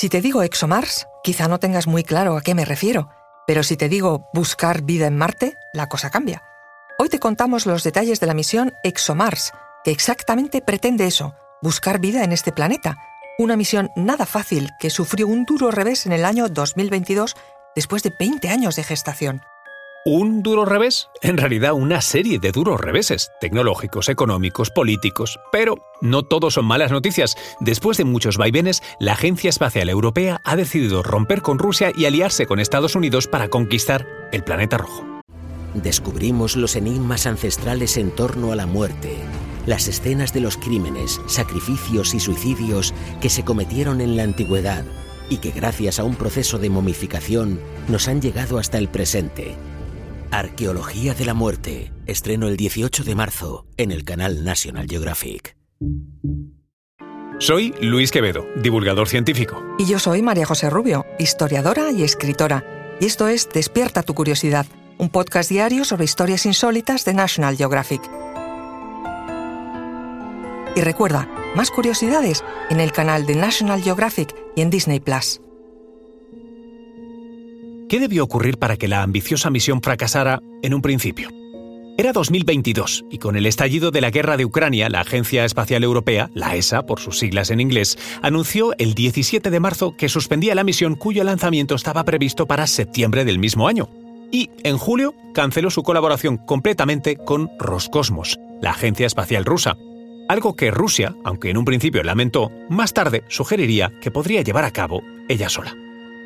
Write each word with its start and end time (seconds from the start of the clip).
Si 0.00 0.08
te 0.08 0.22
digo 0.22 0.42
ExoMars, 0.42 1.06
quizá 1.22 1.46
no 1.46 1.58
tengas 1.60 1.86
muy 1.86 2.04
claro 2.04 2.34
a 2.38 2.40
qué 2.40 2.54
me 2.54 2.64
refiero, 2.64 3.10
pero 3.46 3.62
si 3.62 3.76
te 3.76 3.90
digo 3.90 4.30
buscar 4.32 4.80
vida 4.80 5.06
en 5.06 5.18
Marte, 5.18 5.58
la 5.74 5.88
cosa 5.88 6.08
cambia. 6.08 6.42
Hoy 6.98 7.10
te 7.10 7.18
contamos 7.18 7.66
los 7.66 7.82
detalles 7.82 8.18
de 8.18 8.26
la 8.26 8.32
misión 8.32 8.72
ExoMars, 8.82 9.52
que 9.84 9.90
exactamente 9.90 10.62
pretende 10.62 11.04
eso, 11.04 11.34
buscar 11.60 12.00
vida 12.00 12.24
en 12.24 12.32
este 12.32 12.50
planeta, 12.50 12.96
una 13.38 13.58
misión 13.58 13.90
nada 13.94 14.24
fácil 14.24 14.70
que 14.80 14.88
sufrió 14.88 15.26
un 15.28 15.44
duro 15.44 15.70
revés 15.70 16.06
en 16.06 16.12
el 16.12 16.24
año 16.24 16.48
2022 16.48 17.36
después 17.76 18.02
de 18.02 18.14
20 18.18 18.48
años 18.48 18.76
de 18.76 18.84
gestación. 18.84 19.42
¿Un 20.06 20.42
duro 20.42 20.64
revés? 20.64 21.10
En 21.20 21.36
realidad 21.36 21.74
una 21.74 22.00
serie 22.00 22.38
de 22.38 22.52
duros 22.52 22.80
reveses, 22.80 23.30
tecnológicos, 23.38 24.08
económicos, 24.08 24.70
políticos. 24.70 25.38
Pero 25.52 25.74
no 26.00 26.22
todos 26.22 26.54
son 26.54 26.64
malas 26.64 26.90
noticias. 26.90 27.36
Después 27.60 27.98
de 27.98 28.06
muchos 28.06 28.38
vaivenes, 28.38 28.82
la 28.98 29.12
Agencia 29.12 29.50
Espacial 29.50 29.90
Europea 29.90 30.40
ha 30.42 30.56
decidido 30.56 31.02
romper 31.02 31.42
con 31.42 31.58
Rusia 31.58 31.92
y 31.94 32.06
aliarse 32.06 32.46
con 32.46 32.60
Estados 32.60 32.94
Unidos 32.94 33.26
para 33.26 33.48
conquistar 33.48 34.06
el 34.32 34.42
planeta 34.42 34.78
rojo. 34.78 35.04
Descubrimos 35.74 36.56
los 36.56 36.76
enigmas 36.76 37.26
ancestrales 37.26 37.98
en 37.98 38.10
torno 38.10 38.52
a 38.52 38.56
la 38.56 38.64
muerte, 38.64 39.18
las 39.66 39.86
escenas 39.86 40.32
de 40.32 40.40
los 40.40 40.56
crímenes, 40.56 41.20
sacrificios 41.26 42.14
y 42.14 42.20
suicidios 42.20 42.94
que 43.20 43.28
se 43.28 43.44
cometieron 43.44 44.00
en 44.00 44.16
la 44.16 44.22
antigüedad 44.22 44.86
y 45.28 45.36
que 45.36 45.50
gracias 45.50 45.98
a 45.98 46.04
un 46.04 46.14
proceso 46.14 46.58
de 46.58 46.70
momificación 46.70 47.60
nos 47.86 48.08
han 48.08 48.22
llegado 48.22 48.58
hasta 48.58 48.78
el 48.78 48.88
presente 48.88 49.56
Arqueología 50.32 51.12
de 51.12 51.24
la 51.24 51.34
Muerte. 51.34 51.92
Estreno 52.06 52.46
el 52.46 52.56
18 52.56 53.02
de 53.02 53.14
marzo 53.16 53.66
en 53.76 53.90
el 53.90 54.04
canal 54.04 54.44
National 54.44 54.86
Geographic. 54.88 55.56
Soy 57.38 57.74
Luis 57.80 58.12
Quevedo, 58.12 58.46
divulgador 58.62 59.08
científico. 59.08 59.60
Y 59.78 59.86
yo 59.86 59.98
soy 59.98 60.22
María 60.22 60.46
José 60.46 60.70
Rubio, 60.70 61.04
historiadora 61.18 61.90
y 61.90 62.04
escritora. 62.04 62.64
Y 63.00 63.06
esto 63.06 63.26
es 63.26 63.48
Despierta 63.48 64.04
tu 64.04 64.14
curiosidad, 64.14 64.66
un 64.98 65.08
podcast 65.08 65.50
diario 65.50 65.84
sobre 65.84 66.04
historias 66.04 66.46
insólitas 66.46 67.04
de 67.04 67.14
National 67.14 67.56
Geographic. 67.56 68.02
Y 70.76 70.80
recuerda, 70.82 71.28
más 71.56 71.72
curiosidades 71.72 72.44
en 72.68 72.78
el 72.78 72.92
canal 72.92 73.26
de 73.26 73.34
National 73.34 73.82
Geographic 73.82 74.32
y 74.54 74.60
en 74.60 74.70
Disney 74.70 75.00
Plus. 75.00 75.40
¿Qué 77.90 77.98
debió 77.98 78.22
ocurrir 78.22 78.56
para 78.56 78.76
que 78.76 78.86
la 78.86 79.02
ambiciosa 79.02 79.50
misión 79.50 79.82
fracasara 79.82 80.40
en 80.62 80.74
un 80.74 80.80
principio? 80.80 81.28
Era 81.98 82.12
2022 82.12 83.04
y 83.10 83.18
con 83.18 83.34
el 83.34 83.46
estallido 83.46 83.90
de 83.90 84.00
la 84.00 84.10
guerra 84.10 84.36
de 84.36 84.44
Ucrania, 84.44 84.88
la 84.88 85.00
Agencia 85.00 85.44
Espacial 85.44 85.82
Europea, 85.82 86.30
la 86.32 86.54
ESA 86.54 86.86
por 86.86 87.00
sus 87.00 87.18
siglas 87.18 87.50
en 87.50 87.58
inglés, 87.58 87.98
anunció 88.22 88.74
el 88.78 88.94
17 88.94 89.50
de 89.50 89.58
marzo 89.58 89.96
que 89.96 90.08
suspendía 90.08 90.54
la 90.54 90.62
misión 90.62 90.94
cuyo 90.94 91.24
lanzamiento 91.24 91.74
estaba 91.74 92.04
previsto 92.04 92.46
para 92.46 92.68
septiembre 92.68 93.24
del 93.24 93.40
mismo 93.40 93.66
año. 93.66 93.88
Y 94.30 94.50
en 94.62 94.78
julio 94.78 95.12
canceló 95.34 95.68
su 95.68 95.82
colaboración 95.82 96.36
completamente 96.36 97.16
con 97.16 97.50
Roscosmos, 97.58 98.38
la 98.62 98.70
agencia 98.70 99.08
espacial 99.08 99.44
rusa. 99.44 99.76
Algo 100.28 100.54
que 100.54 100.70
Rusia, 100.70 101.16
aunque 101.24 101.50
en 101.50 101.56
un 101.56 101.64
principio 101.64 102.04
lamentó, 102.04 102.52
más 102.68 102.92
tarde 102.92 103.24
sugeriría 103.26 103.90
que 104.00 104.12
podría 104.12 104.42
llevar 104.42 104.64
a 104.64 104.70
cabo 104.70 105.02
ella 105.28 105.48
sola. 105.48 105.74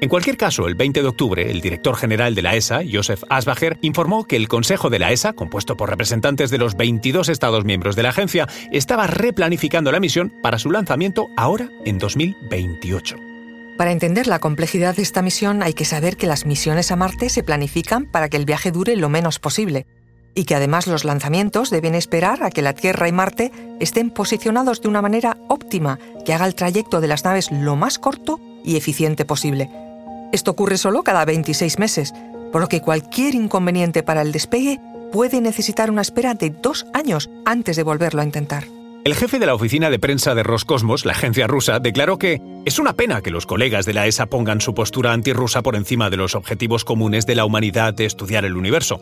En 0.00 0.08
cualquier 0.08 0.36
caso, 0.36 0.66
el 0.66 0.74
20 0.74 1.02
de 1.02 1.08
octubre, 1.08 1.50
el 1.50 1.60
director 1.60 1.96
general 1.96 2.34
de 2.34 2.42
la 2.42 2.56
ESA, 2.56 2.80
Joseph 2.90 3.22
Asbacher, 3.30 3.78
informó 3.80 4.24
que 4.24 4.36
el 4.36 4.48
Consejo 4.48 4.90
de 4.90 4.98
la 4.98 5.12
ESA, 5.12 5.32
compuesto 5.32 5.76
por 5.76 5.88
representantes 5.88 6.50
de 6.50 6.58
los 6.58 6.76
22 6.76 7.28
Estados 7.28 7.64
miembros 7.64 7.96
de 7.96 8.02
la 8.02 8.10
agencia, 8.10 8.48
estaba 8.70 9.06
replanificando 9.06 9.92
la 9.92 10.00
misión 10.00 10.32
para 10.42 10.58
su 10.58 10.70
lanzamiento 10.70 11.28
ahora 11.36 11.70
en 11.84 11.98
2028. 11.98 13.16
Para 13.78 13.92
entender 13.92 14.26
la 14.26 14.40
complejidad 14.40 14.94
de 14.94 15.02
esta 15.02 15.22
misión 15.22 15.62
hay 15.62 15.74
que 15.74 15.84
saber 15.84 16.16
que 16.16 16.26
las 16.26 16.44
misiones 16.44 16.92
a 16.92 16.96
Marte 16.96 17.28
se 17.28 17.42
planifican 17.42 18.06
para 18.06 18.28
que 18.28 18.36
el 18.36 18.44
viaje 18.44 18.70
dure 18.72 18.96
lo 18.96 19.08
menos 19.08 19.38
posible 19.38 19.86
y 20.34 20.44
que 20.44 20.54
además 20.54 20.86
los 20.86 21.04
lanzamientos 21.04 21.70
deben 21.70 21.94
esperar 21.94 22.42
a 22.42 22.50
que 22.50 22.62
la 22.62 22.74
Tierra 22.74 23.08
y 23.08 23.12
Marte 23.12 23.52
estén 23.80 24.10
posicionados 24.10 24.80
de 24.82 24.88
una 24.88 25.02
manera 25.02 25.36
óptima 25.48 25.98
que 26.24 26.34
haga 26.34 26.46
el 26.46 26.54
trayecto 26.54 27.00
de 27.00 27.08
las 27.08 27.24
naves 27.24 27.50
lo 27.50 27.76
más 27.76 27.98
corto 27.98 28.40
y 28.64 28.76
eficiente 28.76 29.24
posible. 29.24 29.70
Esto 30.32 30.50
ocurre 30.50 30.78
solo 30.78 31.02
cada 31.02 31.24
26 31.24 31.78
meses, 31.78 32.12
por 32.50 32.60
lo 32.60 32.68
que 32.68 32.80
cualquier 32.80 33.34
inconveniente 33.34 34.02
para 34.02 34.22
el 34.22 34.32
despegue 34.32 34.80
puede 35.12 35.40
necesitar 35.40 35.90
una 35.90 36.02
espera 36.02 36.34
de 36.34 36.50
dos 36.50 36.86
años 36.92 37.30
antes 37.44 37.76
de 37.76 37.84
volverlo 37.84 38.20
a 38.20 38.24
intentar. 38.24 38.64
El 39.04 39.14
jefe 39.14 39.38
de 39.38 39.44
la 39.44 39.54
oficina 39.54 39.90
de 39.90 39.98
prensa 39.98 40.34
de 40.34 40.42
Roscosmos, 40.42 41.04
la 41.04 41.12
agencia 41.12 41.46
rusa, 41.46 41.78
declaró 41.78 42.16
que 42.16 42.40
es 42.64 42.78
una 42.78 42.94
pena 42.94 43.20
que 43.20 43.30
los 43.30 43.44
colegas 43.44 43.84
de 43.84 43.92
la 43.92 44.06
ESA 44.06 44.26
pongan 44.26 44.62
su 44.62 44.74
postura 44.74 45.12
antirrusa 45.12 45.62
por 45.62 45.76
encima 45.76 46.08
de 46.08 46.16
los 46.16 46.34
objetivos 46.34 46.86
comunes 46.86 47.26
de 47.26 47.34
la 47.34 47.44
humanidad 47.44 47.92
de 47.92 48.06
estudiar 48.06 48.46
el 48.46 48.56
universo. 48.56 49.00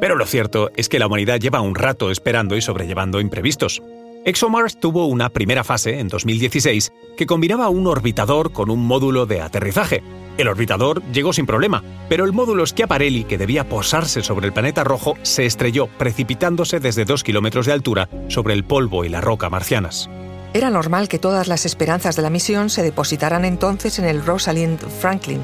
Pero 0.00 0.16
lo 0.16 0.24
cierto 0.24 0.70
es 0.76 0.88
que 0.88 0.98
la 0.98 1.08
humanidad 1.08 1.40
lleva 1.40 1.60
un 1.60 1.74
rato 1.74 2.10
esperando 2.10 2.56
y 2.56 2.62
sobrellevando 2.62 3.20
imprevistos. 3.20 3.82
ExoMars 4.28 4.78
tuvo 4.78 5.06
una 5.06 5.30
primera 5.30 5.64
fase 5.64 6.00
en 6.00 6.08
2016 6.08 6.92
que 7.16 7.24
combinaba 7.24 7.70
un 7.70 7.86
orbitador 7.86 8.52
con 8.52 8.68
un 8.68 8.86
módulo 8.86 9.24
de 9.24 9.40
aterrizaje. 9.40 10.02
El 10.36 10.48
orbitador 10.48 11.02
llegó 11.12 11.32
sin 11.32 11.46
problema, 11.46 11.82
pero 12.10 12.26
el 12.26 12.34
módulo 12.34 12.66
Schiaparelli, 12.66 13.24
que 13.24 13.38
debía 13.38 13.70
posarse 13.70 14.22
sobre 14.22 14.46
el 14.46 14.52
planeta 14.52 14.84
rojo, 14.84 15.14
se 15.22 15.46
estrelló, 15.46 15.86
precipitándose 15.96 16.78
desde 16.78 17.06
dos 17.06 17.24
kilómetros 17.24 17.64
de 17.64 17.72
altura 17.72 18.10
sobre 18.28 18.52
el 18.52 18.64
polvo 18.64 19.02
y 19.06 19.08
la 19.08 19.22
roca 19.22 19.48
marcianas. 19.48 20.10
Era 20.52 20.68
normal 20.68 21.08
que 21.08 21.18
todas 21.18 21.48
las 21.48 21.64
esperanzas 21.64 22.14
de 22.14 22.20
la 22.20 22.28
misión 22.28 22.68
se 22.68 22.82
depositaran 22.82 23.46
entonces 23.46 23.98
en 23.98 24.04
el 24.04 24.22
Rosalind 24.22 24.78
Franklin, 25.00 25.40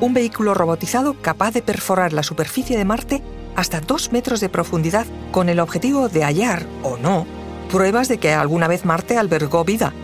un 0.00 0.14
vehículo 0.14 0.54
robotizado 0.54 1.20
capaz 1.20 1.50
de 1.50 1.60
perforar 1.60 2.14
la 2.14 2.22
superficie 2.22 2.78
de 2.78 2.86
Marte 2.86 3.22
hasta 3.56 3.82
dos 3.82 4.10
metros 4.10 4.40
de 4.40 4.48
profundidad 4.48 5.04
con 5.32 5.50
el 5.50 5.60
objetivo 5.60 6.08
de 6.08 6.24
hallar, 6.24 6.66
o 6.82 6.96
no, 6.96 7.26
pruebas 7.72 8.06
de 8.06 8.18
que 8.18 8.34
alguna 8.34 8.68
vez 8.68 8.84
Marte 8.84 9.16
albergó 9.16 9.64
vida. 9.64 9.94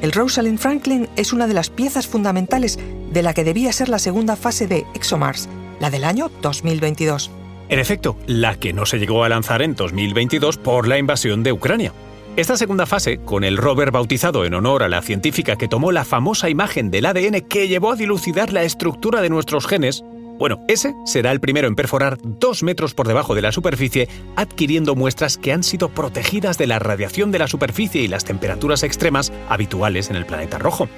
El 0.00 0.10
Rosalind 0.10 0.58
Franklin 0.58 1.06
es 1.16 1.34
una 1.34 1.46
de 1.46 1.52
las 1.52 1.68
piezas 1.68 2.06
fundamentales 2.06 2.78
de 3.12 3.22
la 3.22 3.34
que 3.34 3.44
debía 3.44 3.72
ser 3.72 3.90
la 3.90 3.98
segunda 3.98 4.36
fase 4.36 4.66
de 4.66 4.86
ExoMars, 4.94 5.46
la 5.80 5.90
del 5.90 6.04
año 6.04 6.30
2022. 6.40 7.30
En 7.68 7.78
efecto, 7.78 8.16
la 8.26 8.54
que 8.54 8.72
no 8.72 8.86
se 8.86 8.98
llegó 8.98 9.22
a 9.22 9.28
lanzar 9.28 9.60
en 9.60 9.74
2022 9.74 10.56
por 10.56 10.88
la 10.88 10.96
invasión 10.96 11.42
de 11.42 11.52
Ucrania. 11.52 11.92
Esta 12.36 12.56
segunda 12.56 12.86
fase, 12.86 13.18
con 13.18 13.44
el 13.44 13.58
rover 13.58 13.90
bautizado 13.90 14.46
en 14.46 14.54
honor 14.54 14.82
a 14.82 14.88
la 14.88 15.02
científica 15.02 15.56
que 15.56 15.68
tomó 15.68 15.92
la 15.92 16.06
famosa 16.06 16.48
imagen 16.48 16.90
del 16.90 17.04
ADN 17.04 17.42
que 17.42 17.68
llevó 17.68 17.92
a 17.92 17.96
dilucidar 17.96 18.50
la 18.50 18.62
estructura 18.62 19.20
de 19.20 19.28
nuestros 19.28 19.66
genes, 19.66 20.04
bueno, 20.40 20.58
ese 20.68 20.94
será 21.04 21.32
el 21.32 21.38
primero 21.38 21.68
en 21.68 21.76
perforar 21.76 22.16
dos 22.22 22.62
metros 22.62 22.94
por 22.94 23.06
debajo 23.06 23.34
de 23.34 23.42
la 23.42 23.52
superficie, 23.52 24.08
adquiriendo 24.36 24.94
muestras 24.96 25.36
que 25.36 25.52
han 25.52 25.62
sido 25.62 25.90
protegidas 25.90 26.56
de 26.56 26.66
la 26.66 26.78
radiación 26.78 27.30
de 27.30 27.38
la 27.38 27.46
superficie 27.46 28.00
y 28.00 28.08
las 28.08 28.24
temperaturas 28.24 28.82
extremas 28.82 29.34
habituales 29.50 30.08
en 30.08 30.16
el 30.16 30.24
planeta 30.24 30.58
rojo. 30.58 30.88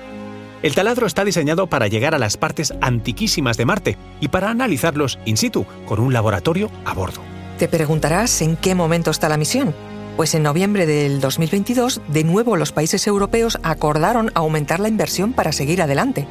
El 0.62 0.76
taladro 0.76 1.08
está 1.08 1.24
diseñado 1.24 1.66
para 1.66 1.88
llegar 1.88 2.14
a 2.14 2.20
las 2.20 2.36
partes 2.36 2.72
antiquísimas 2.80 3.56
de 3.56 3.64
Marte 3.64 3.98
y 4.20 4.28
para 4.28 4.48
analizarlos 4.48 5.18
in 5.24 5.36
situ 5.36 5.66
con 5.86 5.98
un 5.98 6.12
laboratorio 6.12 6.70
a 6.84 6.94
bordo. 6.94 7.20
Te 7.58 7.66
preguntarás 7.66 8.42
en 8.42 8.56
qué 8.56 8.76
momento 8.76 9.10
está 9.10 9.28
la 9.28 9.38
misión. 9.38 9.74
Pues 10.16 10.36
en 10.36 10.44
noviembre 10.44 10.86
del 10.86 11.20
2022, 11.20 12.00
de 12.06 12.22
nuevo 12.22 12.56
los 12.56 12.70
países 12.70 13.08
europeos 13.08 13.58
acordaron 13.64 14.30
aumentar 14.34 14.78
la 14.78 14.88
inversión 14.88 15.32
para 15.32 15.50
seguir 15.50 15.82
adelante 15.82 16.28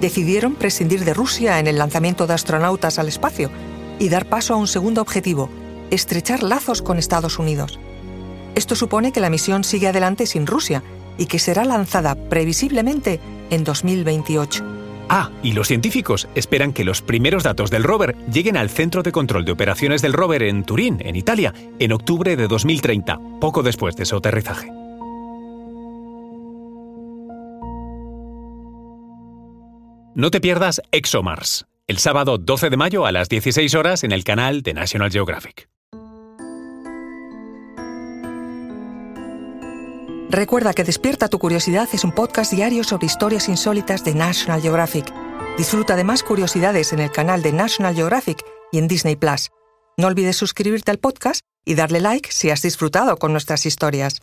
decidieron 0.00 0.54
prescindir 0.54 1.04
de 1.04 1.14
Rusia 1.14 1.58
en 1.58 1.66
el 1.66 1.78
lanzamiento 1.78 2.26
de 2.26 2.34
astronautas 2.34 2.98
al 2.98 3.08
espacio 3.08 3.50
y 3.98 4.08
dar 4.08 4.26
paso 4.26 4.54
a 4.54 4.56
un 4.56 4.66
segundo 4.66 5.00
objetivo, 5.00 5.50
estrechar 5.90 6.42
lazos 6.42 6.82
con 6.82 6.98
Estados 6.98 7.38
Unidos. 7.38 7.78
Esto 8.54 8.74
supone 8.74 9.12
que 9.12 9.20
la 9.20 9.30
misión 9.30 9.64
sigue 9.64 9.88
adelante 9.88 10.26
sin 10.26 10.46
Rusia 10.46 10.82
y 11.16 11.26
que 11.26 11.38
será 11.38 11.64
lanzada 11.64 12.14
previsiblemente 12.14 13.20
en 13.50 13.64
2028. 13.64 14.64
Ah, 15.10 15.30
y 15.42 15.52
los 15.52 15.68
científicos 15.68 16.28
esperan 16.34 16.72
que 16.72 16.84
los 16.84 17.00
primeros 17.00 17.42
datos 17.42 17.70
del 17.70 17.82
rover 17.82 18.14
lleguen 18.30 18.56
al 18.56 18.68
Centro 18.68 19.02
de 19.02 19.12
Control 19.12 19.44
de 19.44 19.52
Operaciones 19.52 20.02
del 20.02 20.12
Rover 20.12 20.42
en 20.42 20.64
Turín, 20.64 20.98
en 21.00 21.16
Italia, 21.16 21.54
en 21.78 21.92
octubre 21.92 22.36
de 22.36 22.46
2030, 22.46 23.18
poco 23.40 23.62
después 23.62 23.96
de 23.96 24.04
su 24.04 24.16
aterrizaje. 24.16 24.70
No 30.18 30.32
te 30.32 30.40
pierdas 30.40 30.82
ExoMars, 30.90 31.66
el 31.86 31.98
sábado 31.98 32.38
12 32.38 32.70
de 32.70 32.76
mayo 32.76 33.06
a 33.06 33.12
las 33.12 33.28
16 33.28 33.72
horas 33.76 34.02
en 34.02 34.10
el 34.10 34.24
canal 34.24 34.62
de 34.62 34.74
National 34.74 35.12
Geographic. 35.12 35.68
Recuerda 40.28 40.74
que 40.74 40.82
Despierta 40.82 41.28
tu 41.28 41.38
Curiosidad 41.38 41.88
es 41.92 42.02
un 42.02 42.10
podcast 42.10 42.52
diario 42.52 42.82
sobre 42.82 43.06
historias 43.06 43.48
insólitas 43.48 44.02
de 44.02 44.16
National 44.16 44.60
Geographic. 44.60 45.06
Disfruta 45.56 45.94
de 45.94 46.02
más 46.02 46.24
curiosidades 46.24 46.92
en 46.92 46.98
el 46.98 47.12
canal 47.12 47.40
de 47.40 47.52
National 47.52 47.94
Geographic 47.94 48.44
y 48.72 48.78
en 48.78 48.88
Disney 48.88 49.14
Plus. 49.14 49.50
No 49.96 50.08
olvides 50.08 50.34
suscribirte 50.34 50.90
al 50.90 50.98
podcast 50.98 51.42
y 51.64 51.76
darle 51.76 52.00
like 52.00 52.32
si 52.32 52.50
has 52.50 52.62
disfrutado 52.62 53.18
con 53.18 53.30
nuestras 53.30 53.66
historias. 53.66 54.20